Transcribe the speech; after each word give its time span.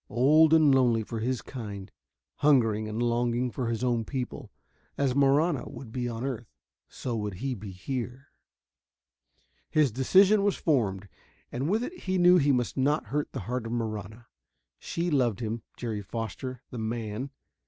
Old 0.09 0.51
and 0.51 0.73
lonely 0.73 1.03
for 1.03 1.19
his 1.19 1.43
kind, 1.43 1.91
hungering 2.37 2.87
and 2.87 3.03
longing 3.03 3.51
for 3.51 3.67
his 3.67 3.83
own 3.83 4.03
people. 4.03 4.51
As 4.97 5.13
Marahna 5.13 5.65
would 5.69 5.91
be 5.91 6.09
on 6.09 6.25
earth, 6.25 6.47
so 6.89 7.15
would 7.15 7.35
he 7.35 7.53
be 7.53 7.69
here.... 7.69 8.29
His 9.69 9.91
decision 9.91 10.41
was 10.43 10.55
formed. 10.55 11.07
And 11.51 11.69
with 11.69 11.83
it 11.83 11.93
he 11.93 12.17
knew 12.17 12.39
he 12.39 12.51
must 12.51 12.77
not 12.77 13.05
hurt 13.09 13.31
the 13.31 13.41
heart 13.41 13.67
of 13.67 13.73
Marahna. 13.73 14.25
She 14.79 15.11
loved 15.11 15.39
him, 15.39 15.61
Jerry 15.77 16.01
Foster, 16.01 16.63
the 16.71 16.79
man. 16.79 17.29